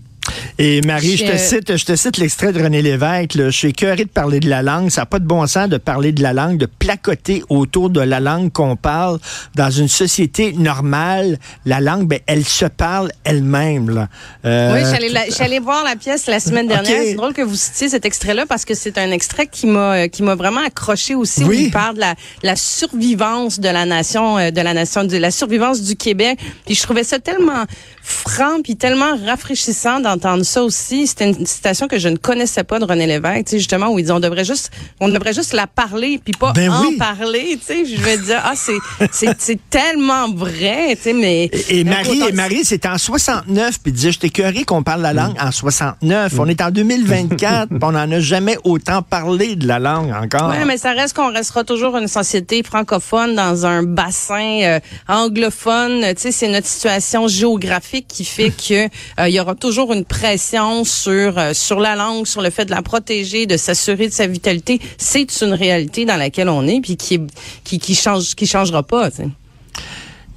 Et 0.57 0.81
Marie, 0.81 1.17
je, 1.17 1.25
te 1.25 1.37
cite, 1.37 1.77
je 1.77 1.85
te 1.85 1.95
cite 1.95 2.17
l'extrait 2.17 2.51
de 2.53 2.61
René 2.61 2.81
Lévesque. 2.81 3.31
Je 3.35 3.49
suis 3.49 3.69
écœuré 3.69 4.05
de 4.05 4.09
parler 4.09 4.39
de 4.39 4.49
la 4.49 4.61
langue. 4.61 4.89
Ça 4.89 5.01
n'a 5.01 5.05
pas 5.05 5.19
de 5.19 5.25
bon 5.25 5.45
sens 5.47 5.69
de 5.69 5.77
parler 5.77 6.11
de 6.11 6.21
la 6.21 6.33
langue, 6.33 6.57
de 6.57 6.65
placoter 6.65 7.43
autour 7.49 7.89
de 7.89 8.01
la 8.01 8.19
langue 8.19 8.51
qu'on 8.51 8.75
parle. 8.75 9.19
Dans 9.55 9.69
une 9.69 9.87
société 9.87 10.53
normale, 10.53 11.37
la 11.65 11.79
langue, 11.79 12.07
ben, 12.07 12.19
elle 12.27 12.45
se 12.45 12.65
parle 12.65 13.11
elle-même. 13.23 14.07
Euh, 14.45 14.73
oui, 14.73 15.25
j'allais 15.37 15.59
voir 15.59 15.83
la 15.83 15.95
pièce 15.95 16.27
la 16.27 16.39
semaine 16.39 16.67
dernière. 16.67 17.01
C'est 17.03 17.15
drôle 17.15 17.33
que 17.33 17.41
vous 17.41 17.55
citiez 17.55 17.89
cet 17.89 18.05
extrait-là 18.05 18.45
parce 18.45 18.65
que 18.65 18.73
c'est 18.73 18.97
un 18.97 19.11
extrait 19.11 19.47
qui 19.47 19.67
m'a 19.67 20.07
qui 20.07 20.23
m'a 20.23 20.35
vraiment 20.35 20.61
accroché 20.65 21.15
aussi. 21.15 21.43
Où 21.43 21.51
il 21.51 21.71
parle 21.71 21.95
de 21.95 22.01
la, 22.01 22.15
la 22.43 22.55
survivance 22.55 23.59
de 23.59 23.69
la 23.69 23.85
nation, 23.85 24.37
euh, 24.37 24.51
de 24.51 24.61
la 24.61 24.73
nation, 24.73 25.03
de 25.03 25.17
la 25.17 25.31
survivance 25.31 25.81
du 25.81 25.95
Québec. 25.95 26.39
Puis 26.65 26.75
je 26.75 26.83
trouvais 26.83 27.03
ça 27.03 27.19
tellement 27.19 27.65
franc 28.03 28.61
puis 28.63 28.75
tellement 28.75 29.15
rafraîchissant 29.25 29.99
d'entendre 29.99 30.43
ça 30.43 30.63
aussi. 30.63 31.07
C'était 31.07 31.29
une 31.31 31.45
citation 31.45 31.87
que 31.87 31.99
je 31.99 32.09
ne 32.09 32.17
connaissais 32.17 32.63
pas 32.63 32.79
de 32.79 32.85
René 32.85 33.07
Lévesque, 33.07 33.45
tu 33.45 33.51
sais, 33.51 33.57
justement, 33.59 33.89
où 33.89 33.99
il 33.99 34.05
dit 34.05 34.11
on 34.11 34.19
devrait 34.19 34.45
juste, 34.45 34.71
on 34.99 35.09
devrait 35.09 35.33
juste 35.33 35.53
la 35.53 35.67
parler 35.67 36.19
puis 36.23 36.33
pas 36.33 36.53
ben 36.53 36.71
en 36.71 36.97
parler, 36.97 37.59
tu 37.59 37.73
sais. 37.73 37.85
Je 37.85 38.01
vais 38.01 38.17
dire, 38.17 38.41
ah, 38.43 38.53
c'est, 38.55 38.77
c'est, 39.11 39.35
c'est 39.39 39.59
tellement 39.69 40.31
vrai, 40.31 40.95
tu 40.95 41.03
sais, 41.03 41.13
mais. 41.13 41.49
Et, 41.69 41.83
Marie, 41.83 42.21
et 42.27 42.31
Marie, 42.31 42.65
c'était 42.65 42.89
en 42.89 42.97
69 42.97 43.79
puis 43.81 43.91
disait, 43.91 44.11
je 44.11 44.19
t'écœurais 44.19 44.63
qu'on 44.63 44.83
parle 44.83 45.01
la 45.01 45.13
langue 45.13 45.35
en 45.39 45.51
69. 45.51 46.33
On 46.39 46.47
est 46.47 46.61
en 46.61 46.71
2024 46.71 47.69
on 47.91 47.91
n'en 47.91 48.11
a 48.11 48.19
jamais 48.19 48.57
autant 48.63 49.01
parlé 49.01 49.55
de 49.55 49.67
la 49.67 49.79
langue 49.79 50.11
encore. 50.11 50.49
Oui, 50.49 50.65
mais 50.65 50.77
ça 50.77 50.91
reste 50.91 51.15
qu'on 51.15 51.31
restera 51.31 51.63
toujours 51.63 51.97
une 51.97 52.07
société 52.07 52.63
francophone 52.63 53.35
dans 53.35 53.65
un 53.65 53.83
bassin 53.83 54.61
euh, 54.61 54.79
anglophone. 55.07 56.01
Tu 56.15 56.21
sais, 56.21 56.31
c'est 56.31 56.47
notre 56.47 56.67
situation 56.67 57.27
géographique 57.27 57.90
qui 57.99 58.23
fait 58.23 58.51
que 58.51 58.85
euh, 59.19 59.27
il 59.27 59.35
y 59.35 59.39
aura 59.39 59.55
toujours 59.55 59.91
une 59.93 60.05
pression 60.05 60.83
sur 60.83 61.37
euh, 61.37 61.53
sur 61.53 61.79
la 61.79 61.95
langue, 61.95 62.25
sur 62.25 62.41
le 62.41 62.49
fait 62.49 62.65
de 62.65 62.71
la 62.71 62.81
protéger, 62.81 63.45
de 63.45 63.57
s'assurer 63.57 64.07
de 64.07 64.13
sa 64.13 64.27
vitalité. 64.27 64.79
C'est 64.97 65.41
une 65.41 65.53
réalité 65.53 66.05
dans 66.05 66.17
laquelle 66.17 66.49
on 66.49 66.65
est, 66.65 66.79
puis 66.81 66.95
qui 66.95 67.19
qui 67.63 67.79
qui 67.79 67.95
change 67.95 68.35
qui 68.35 68.47
changera 68.47 68.83
pas. 68.83 69.09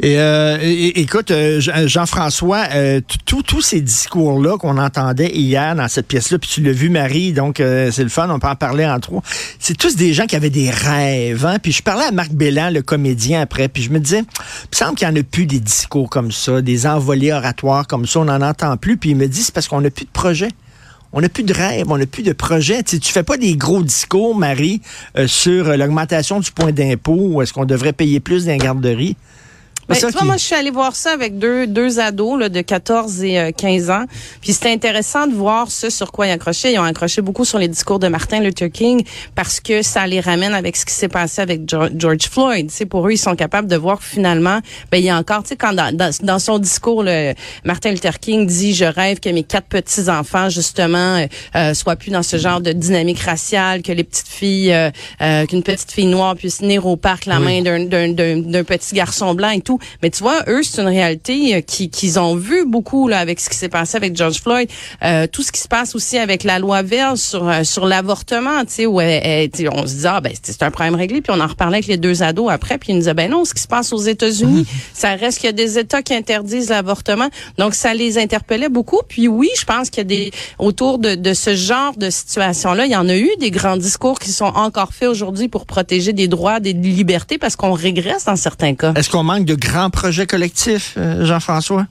Et, 0.00 0.18
euh, 0.18 0.58
écoute, 0.60 1.30
euh, 1.30 1.60
Jean-François, 1.60 2.64
euh, 2.74 3.00
tous 3.24 3.62
ces 3.62 3.80
discours-là 3.80 4.58
qu'on 4.58 4.76
entendait 4.76 5.30
hier 5.30 5.76
dans 5.76 5.86
cette 5.86 6.08
pièce-là, 6.08 6.38
puis 6.38 6.50
tu 6.50 6.62
l'as 6.62 6.72
vu, 6.72 6.90
Marie, 6.90 7.32
donc 7.32 7.56
c'est 7.58 8.02
le 8.02 8.08
fun, 8.08 8.28
on 8.28 8.38
peut 8.38 8.48
en 8.48 8.56
parler 8.56 8.84
en 8.84 8.98
trois. 8.98 9.22
C'est 9.58 9.76
tous 9.76 9.94
des 9.94 10.12
gens 10.12 10.26
qui 10.26 10.34
avaient 10.34 10.50
des 10.50 10.70
rêves. 10.70 11.46
Hein? 11.46 11.58
Puis 11.62 11.72
je 11.72 11.82
parlais 11.82 12.06
à 12.06 12.10
Marc 12.10 12.32
Bellan, 12.32 12.70
le 12.70 12.82
comédien, 12.82 13.40
après, 13.40 13.68
puis 13.68 13.82
je 13.82 13.90
me 13.90 14.00
disais, 14.00 14.22
il 14.72 14.76
semble 14.76 14.96
qu'il 14.96 15.08
n'y 15.08 15.16
en 15.16 15.20
a 15.20 15.22
plus 15.22 15.46
des 15.46 15.60
discours 15.60 16.10
comme 16.10 16.32
ça, 16.32 16.60
des 16.60 16.86
envolées 16.86 17.32
oratoires 17.32 17.86
comme 17.86 18.06
ça, 18.06 18.20
on 18.20 18.24
n'en 18.24 18.42
entend 18.42 18.76
plus. 18.76 18.96
Puis 18.96 19.10
il 19.10 19.16
me 19.16 19.28
dit, 19.28 19.42
c'est 19.42 19.54
parce 19.54 19.68
qu'on 19.68 19.80
n'a 19.80 19.90
plus 19.90 20.06
de 20.06 20.10
projet. 20.10 20.48
On 21.12 21.20
n'a 21.20 21.28
plus 21.28 21.44
de 21.44 21.54
rêve, 21.54 21.86
on 21.88 21.96
n'a 21.96 22.06
plus 22.06 22.24
de 22.24 22.32
projet. 22.32 22.82
Tu, 22.82 22.98
fais 23.00 23.22
pas 23.22 23.36
des 23.36 23.56
gros 23.56 23.84
discours, 23.84 24.34
Marie, 24.34 24.82
sur 25.26 25.76
l'augmentation 25.76 26.40
du 26.40 26.50
point 26.50 26.72
d'impôt, 26.72 27.16
ou 27.16 27.42
est-ce 27.42 27.52
qu'on 27.52 27.64
devrait 27.64 27.92
payer 27.92 28.18
plus 28.18 28.46
d'un 28.46 28.56
garderie. 28.56 29.16
Ben, 29.88 29.96
tu 29.96 30.06
vois, 30.06 30.24
moi, 30.24 30.36
je 30.36 30.44
suis 30.44 30.54
allée 30.54 30.70
voir 30.70 30.96
ça 30.96 31.12
avec 31.12 31.38
deux, 31.38 31.66
deux 31.66 32.00
ados 32.00 32.38
là, 32.38 32.48
de 32.48 32.60
14 32.60 33.22
et 33.24 33.52
15 33.56 33.90
euh, 33.90 33.92
ans. 33.92 34.04
Puis 34.40 34.52
c'était 34.52 34.72
intéressant 34.72 35.26
de 35.26 35.34
voir 35.34 35.70
ce 35.70 35.90
sur 35.90 36.12
quoi 36.12 36.26
ils 36.26 36.30
accrochaient. 36.30 36.72
Ils 36.72 36.78
ont 36.78 36.84
accroché 36.84 37.22
beaucoup 37.22 37.44
sur 37.44 37.58
les 37.58 37.68
discours 37.68 37.98
de 37.98 38.08
Martin 38.08 38.40
Luther 38.40 38.70
King 38.70 39.04
parce 39.34 39.60
que 39.60 39.82
ça 39.82 40.06
les 40.06 40.20
ramène 40.20 40.54
avec 40.54 40.76
ce 40.76 40.86
qui 40.86 40.94
s'est 40.94 41.08
passé 41.08 41.42
avec 41.42 41.62
George 41.68 42.28
Floyd. 42.30 42.70
C'est 42.70 42.86
pour 42.86 43.06
eux, 43.06 43.12
ils 43.12 43.18
sont 43.18 43.36
capables 43.36 43.68
de 43.68 43.76
voir 43.76 44.02
finalement, 44.02 44.60
ben 44.90 44.98
il 44.98 45.04
y 45.04 45.10
a 45.10 45.18
encore, 45.18 45.42
tu 45.42 45.50
sais, 45.50 45.56
quand 45.56 45.72
dans, 45.72 45.94
dans, 45.94 46.38
son 46.38 46.58
discours, 46.58 47.02
le, 47.02 47.34
Martin 47.64 47.90
Luther 47.90 48.18
King 48.18 48.46
dit, 48.46 48.74
je 48.74 48.84
rêve 48.84 49.20
que 49.20 49.28
mes 49.28 49.42
quatre 49.42 49.66
petits 49.66 50.08
enfants 50.08 50.48
justement 50.48 51.16
euh, 51.16 51.26
euh, 51.56 51.74
soient 51.74 51.96
plus 51.96 52.10
dans 52.10 52.22
ce 52.22 52.36
genre 52.36 52.60
de 52.60 52.72
dynamique 52.72 53.20
raciale, 53.20 53.82
que 53.82 53.92
les 53.92 54.04
petites 54.04 54.28
filles, 54.28 54.72
euh, 54.72 55.46
qu'une 55.46 55.62
petite 55.62 55.92
fille 55.92 56.06
noire 56.06 56.36
puisse 56.36 56.60
venir 56.60 56.86
au 56.86 56.96
parc 56.96 57.26
la 57.26 57.38
main 57.38 57.62
d'un 57.62 57.84
d'un 57.84 58.64
petit 58.64 58.94
garçon 58.94 59.34
blanc 59.34 59.50
et 59.50 59.60
tout. 59.60 59.73
Mais 60.02 60.10
tu 60.10 60.22
vois, 60.22 60.42
eux, 60.48 60.62
c'est 60.62 60.80
une 60.80 60.88
réalité 60.88 61.56
euh, 61.56 61.60
qu'ils 61.60 62.18
ont 62.18 62.36
vu 62.36 62.64
beaucoup 62.66 63.08
là 63.08 63.18
avec 63.18 63.40
ce 63.40 63.48
qui 63.48 63.56
s'est 63.56 63.68
passé 63.68 63.96
avec 63.96 64.16
George 64.16 64.40
Floyd, 64.40 64.68
euh, 65.02 65.26
tout 65.26 65.42
ce 65.42 65.52
qui 65.52 65.60
se 65.60 65.68
passe 65.68 65.94
aussi 65.94 66.18
avec 66.18 66.44
la 66.44 66.58
loi 66.58 66.82
verte 66.82 67.16
sur 67.16 67.48
euh, 67.48 67.64
sur 67.64 67.86
l'avortement, 67.86 68.64
tu 68.64 68.72
sais, 68.72 68.86
où 68.86 69.00
on 69.00 69.86
se 69.86 69.94
dit 69.94 70.06
ah 70.06 70.20
ben 70.20 70.32
c'est 70.42 70.62
un 70.62 70.70
problème 70.70 70.94
réglé, 70.94 71.20
puis 71.20 71.32
on 71.36 71.40
en 71.40 71.46
reparlait 71.46 71.78
avec 71.78 71.86
les 71.86 71.96
deux 71.96 72.22
ados 72.22 72.50
après, 72.50 72.78
puis 72.78 72.90
ils 72.90 72.94
nous 72.94 73.00
disaient 73.00 73.14
ben 73.14 73.30
non, 73.30 73.44
ce 73.44 73.54
qui 73.54 73.62
se 73.62 73.68
passe 73.68 73.92
aux 73.92 73.98
États-Unis, 73.98 74.66
ça 74.94 75.14
reste 75.14 75.38
qu'il 75.38 75.46
y 75.46 75.50
a 75.50 75.52
des 75.52 75.78
États 75.78 76.02
qui 76.02 76.14
interdisent 76.14 76.70
l'avortement, 76.70 77.28
donc 77.58 77.74
ça 77.74 77.94
les 77.94 78.18
interpellait 78.18 78.68
beaucoup. 78.68 79.00
Puis 79.08 79.28
oui, 79.28 79.48
je 79.58 79.64
pense 79.64 79.90
qu'il 79.90 79.98
y 79.98 80.00
a 80.00 80.04
des 80.04 80.30
autour 80.58 80.98
de, 80.98 81.14
de 81.14 81.34
ce 81.34 81.54
genre 81.54 81.96
de 81.96 82.10
situation 82.10 82.74
là, 82.74 82.86
il 82.86 82.92
y 82.92 82.96
en 82.96 83.08
a 83.08 83.16
eu 83.16 83.30
des 83.38 83.50
grands 83.50 83.76
discours 83.76 84.18
qui 84.18 84.30
sont 84.30 84.44
encore 84.44 84.92
faits 84.92 85.08
aujourd'hui 85.08 85.48
pour 85.48 85.66
protéger 85.66 86.12
des 86.12 86.28
droits, 86.28 86.60
des 86.60 86.72
libertés, 86.72 87.38
parce 87.38 87.56
qu'on 87.56 87.72
régresse 87.72 88.24
dans 88.24 88.36
certains 88.36 88.74
cas. 88.74 88.92
Est-ce 88.94 89.10
qu'on 89.10 89.24
manque 89.24 89.44
de 89.44 89.54
grand 89.64 89.90
projet 89.90 90.26
collectif, 90.26 90.94
euh, 90.96 91.24
Jean-François? 91.24 91.86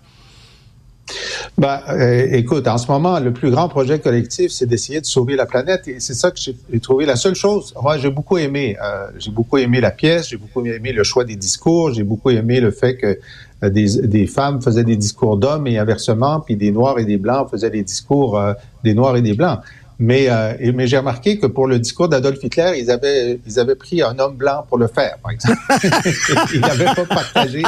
Ben, 1.57 1.81
euh, 1.89 2.27
écoute, 2.31 2.67
en 2.67 2.77
ce 2.77 2.89
moment, 2.89 3.19
le 3.19 3.33
plus 3.33 3.51
grand 3.51 3.67
projet 3.67 3.99
collectif, 3.99 4.51
c'est 4.51 4.65
d'essayer 4.65 5.01
de 5.01 5.05
sauver 5.05 5.35
la 5.35 5.45
planète. 5.45 5.87
Et 5.87 5.99
c'est 5.99 6.13
ça 6.13 6.31
que 6.31 6.39
j'ai 6.39 6.79
trouvé 6.79 7.05
la 7.05 7.17
seule 7.17 7.35
chose. 7.35 7.73
Moi, 7.81 7.97
j'ai 7.97 8.09
beaucoup 8.09 8.37
aimé. 8.37 8.77
Euh, 8.81 9.07
j'ai 9.17 9.31
beaucoup 9.31 9.57
aimé 9.57 9.81
la 9.81 9.91
pièce. 9.91 10.29
J'ai 10.29 10.37
beaucoup 10.37 10.65
aimé 10.65 10.93
le 10.93 11.03
choix 11.03 11.25
des 11.25 11.35
discours. 11.35 11.93
J'ai 11.93 12.03
beaucoup 12.03 12.29
aimé 12.29 12.61
le 12.61 12.71
fait 12.71 12.95
que 12.95 13.19
des, 13.67 14.07
des, 14.07 14.27
femmes 14.27 14.61
faisaient 14.61 14.83
des 14.83 14.97
discours 14.97 15.37
d'hommes 15.37 15.67
et 15.67 15.77
inversement, 15.77 16.41
puis 16.41 16.57
des 16.57 16.71
noirs 16.71 16.99
et 16.99 17.05
des 17.05 17.17
blancs 17.17 17.49
faisaient 17.49 17.69
des 17.69 17.83
discours 17.83 18.37
des 18.83 18.93
noirs 18.93 19.15
et 19.15 19.21
des 19.21 19.35
blancs. 19.35 19.59
Mais, 19.99 20.25
euh, 20.27 20.71
mais 20.73 20.87
j'ai 20.87 20.97
remarqué 20.97 21.37
que 21.37 21.45
pour 21.45 21.67
le 21.67 21.79
discours 21.79 22.09
d'Adolf 22.09 22.43
Hitler, 22.43 22.73
ils 22.77 22.89
avaient, 22.89 23.39
ils 23.45 23.59
avaient 23.59 23.75
pris 23.75 24.01
un 24.01 24.17
homme 24.19 24.35
blanc 24.35 24.65
pour 24.67 24.77
le 24.77 24.87
faire, 24.87 25.17
par 25.21 25.31
exemple. 25.31 25.59
ils 26.53 26.61
n'avaient 26.61 26.85
pas 26.85 27.05
partagé. 27.05 27.63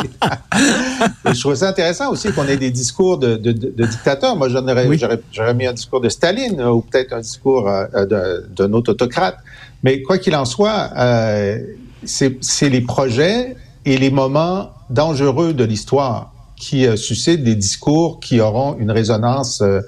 je 1.25 1.39
trouve 1.39 1.55
ça 1.55 1.69
intéressant 1.69 2.11
aussi 2.11 2.31
qu'on 2.31 2.47
ait 2.47 2.57
des 2.57 2.71
discours 2.71 3.17
de, 3.17 3.35
de, 3.35 3.51
de 3.51 3.85
dictateurs. 3.85 4.35
Moi, 4.35 4.49
j'aurais, 4.49 5.19
j'aurais, 5.31 5.53
mis 5.53 5.67
un 5.67 5.73
discours 5.73 6.01
de 6.01 6.09
Staline 6.09 6.61
ou 6.63 6.81
peut-être 6.81 7.13
un 7.13 7.21
discours 7.21 7.69
euh, 7.69 8.39
d'un 8.49 8.73
autre 8.73 8.91
autocrate. 8.91 9.37
Mais 9.83 10.01
quoi 10.01 10.17
qu'il 10.17 10.35
en 10.35 10.45
soit, 10.45 10.89
euh, 10.97 11.59
c'est 12.05 12.69
les 12.69 12.81
projets 12.81 13.55
et 13.85 13.97
les 13.97 14.09
moments 14.09 14.71
dangereux 14.89 15.53
de 15.53 15.63
l'histoire 15.63 16.31
qui 16.55 16.87
euh, 16.87 16.95
suscitent 16.95 17.43
des 17.43 17.55
discours 17.55 18.19
qui 18.19 18.39
auront 18.39 18.77
une 18.79 18.91
résonance 18.91 19.61
euh, 19.61 19.65
euh, 19.75 19.81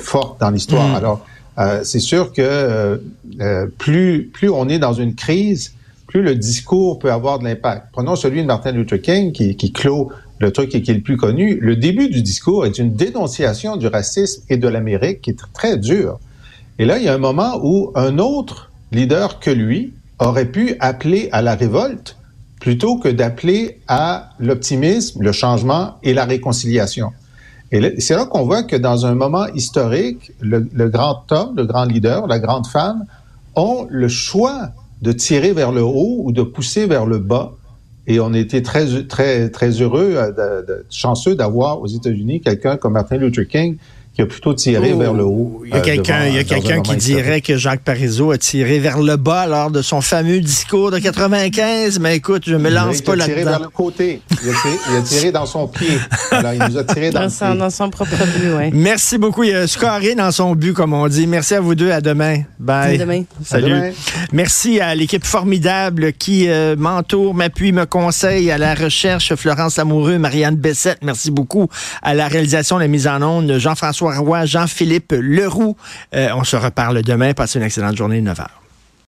forte 0.00 0.40
dans 0.40 0.50
l'histoire. 0.50 0.88
Mm. 0.88 0.94
Alors, 0.94 1.26
euh, 1.60 1.80
c'est 1.84 2.00
sûr 2.00 2.32
que 2.32 2.40
euh, 2.40 2.96
euh, 3.40 3.66
plus, 3.78 4.30
plus 4.32 4.48
on 4.48 4.68
est 4.68 4.78
dans 4.78 4.94
une 4.94 5.14
crise, 5.14 5.74
plus 6.06 6.22
le 6.22 6.34
discours 6.34 6.98
peut 6.98 7.12
avoir 7.12 7.38
de 7.38 7.44
l'impact. 7.44 7.88
Prenons 7.92 8.16
celui 8.16 8.40
de 8.40 8.46
Martin 8.46 8.72
Luther 8.72 9.00
King 9.00 9.32
qui, 9.32 9.56
qui 9.56 9.72
clôt 9.72 10.10
le 10.38 10.52
truc 10.52 10.70
qui 10.70 10.78
est 10.78 10.94
le 10.94 11.02
plus 11.02 11.18
connu. 11.18 11.58
Le 11.60 11.76
début 11.76 12.08
du 12.08 12.22
discours 12.22 12.64
est 12.64 12.78
une 12.78 12.94
dénonciation 12.94 13.76
du 13.76 13.86
racisme 13.88 14.42
et 14.48 14.56
de 14.56 14.68
l'Amérique 14.68 15.20
qui 15.20 15.30
est 15.30 15.40
très 15.52 15.76
dur. 15.76 16.18
Et 16.78 16.86
là, 16.86 16.96
il 16.98 17.04
y 17.04 17.08
a 17.08 17.14
un 17.14 17.18
moment 17.18 17.60
où 17.62 17.92
un 17.94 18.18
autre 18.18 18.70
leader 18.90 19.38
que 19.38 19.50
lui 19.50 19.92
aurait 20.18 20.46
pu 20.46 20.76
appeler 20.80 21.28
à 21.30 21.42
la 21.42 21.54
révolte 21.54 22.16
plutôt 22.58 22.96
que 22.96 23.08
d'appeler 23.08 23.80
à 23.86 24.30
l'optimisme, 24.38 25.22
le 25.22 25.32
changement 25.32 25.96
et 26.02 26.14
la 26.14 26.24
réconciliation. 26.24 27.12
Et 27.72 28.00
c'est 28.00 28.16
là 28.16 28.26
qu'on 28.26 28.44
voit 28.44 28.64
que 28.64 28.76
dans 28.76 29.06
un 29.06 29.14
moment 29.14 29.46
historique, 29.54 30.32
le, 30.40 30.88
grand 30.88 31.24
homme, 31.30 31.56
le 31.56 31.66
grand 31.66 31.84
leader, 31.84 32.26
la 32.26 32.38
grande 32.38 32.66
femme 32.66 33.04
ont 33.54 33.86
le 33.88 34.08
choix 34.08 34.70
de 35.02 35.12
tirer 35.12 35.52
vers 35.52 35.72
le 35.72 35.82
haut 35.82 36.22
ou 36.24 36.32
de 36.32 36.42
pousser 36.42 36.86
vers 36.86 37.06
le 37.06 37.18
bas. 37.18 37.52
Et 38.06 38.18
on 38.18 38.34
était 38.34 38.62
très, 38.62 39.04
très, 39.04 39.50
très 39.50 39.70
heureux, 39.70 40.14
euh, 40.16 40.62
chanceux 40.90 41.36
d'avoir 41.36 41.80
aux 41.80 41.86
États-Unis 41.86 42.40
quelqu'un 42.40 42.76
comme 42.76 42.94
Martin 42.94 43.18
Luther 43.18 43.46
King 43.46 43.76
qui 44.20 44.24
a 44.24 44.26
plutôt 44.26 44.54
tiré 44.54 44.92
vers 44.92 45.14
le 45.14 45.24
haut. 45.24 45.62
Il 45.64 45.74
y 45.74 45.76
a 45.76 45.80
quelqu'un, 45.80 46.26
il 46.26 46.34
y 46.34 46.38
a 46.38 46.44
quelqu'un 46.44 46.82
qui 46.82 46.96
dirait 46.96 47.40
que 47.40 47.56
Jacques 47.56 47.80
Parizeau 47.80 48.32
a 48.32 48.38
tiré 48.38 48.78
vers 48.78 48.98
le 48.98 49.16
bas 49.16 49.46
lors 49.46 49.70
de 49.70 49.80
son 49.80 50.00
fameux 50.00 50.40
discours 50.40 50.90
de 50.90 50.98
95. 50.98 51.98
Mais 52.00 52.16
écoute, 52.16 52.42
je 52.46 52.56
me 52.56 52.68
lance 52.68 53.00
pas 53.00 53.16
là-dedans. 53.16 53.34
Il 53.34 53.38
a 53.38 53.42
tiré 53.42 53.50
vers 53.50 53.60
le 53.60 53.68
côté. 53.68 54.22
Il 54.42 54.96
a 54.96 55.02
tiré, 55.02 55.32
dans 55.32 55.46
son 55.46 55.68
pied. 55.68 55.98
Alors, 56.32 56.52
il 56.52 56.62
nous 56.70 56.76
a 56.76 56.84
tiré 56.84 57.10
dans, 57.10 57.30
son, 57.30 57.54
dans 57.54 57.70
son 57.70 57.88
propre 57.88 58.16
but, 58.16 58.50
oui. 58.58 58.70
Merci 58.72 59.16
beaucoup. 59.16 59.44
Il 59.44 59.54
a 59.54 59.66
scoré 59.66 60.14
dans 60.14 60.32
son 60.32 60.54
but, 60.54 60.74
comme 60.74 60.92
on 60.92 61.08
dit. 61.08 61.26
Merci 61.26 61.54
à 61.54 61.60
vous 61.60 61.74
deux. 61.74 61.90
À 61.90 62.00
demain. 62.00 62.42
Bye. 62.58 62.96
À 62.96 62.98
demain. 62.98 63.22
Salut. 63.42 63.94
Merci 64.32 64.80
à 64.80 64.94
l'équipe 64.94 65.24
formidable 65.24 66.12
qui 66.12 66.48
euh, 66.48 66.76
m'entoure, 66.76 67.34
m'appuie, 67.34 67.72
me 67.72 67.86
conseille 67.86 68.50
à 68.50 68.58
la 68.58 68.74
recherche. 68.74 69.34
Florence 69.34 69.78
Amoureux, 69.78 70.18
Marianne 70.18 70.56
Bessette. 70.56 70.98
Merci 71.02 71.30
beaucoup 71.30 71.68
à 72.02 72.14
la 72.14 72.28
réalisation, 72.28 72.76
la 72.76 72.88
mise 72.88 73.06
en 73.06 73.22
onde. 73.22 73.56
Jean-François 73.58 74.09
Jean-Philippe 74.46 75.12
Leroux. 75.12 75.76
on 76.12 76.44
se 76.44 76.56
reparle 76.56 77.02
demain. 77.02 77.34
Passez 77.34 77.58
une 77.58 77.64
excellente 77.64 77.96
journée, 77.96 78.20
9 78.20 78.38
h. 78.38 78.59